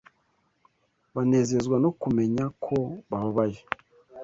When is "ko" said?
2.65-2.77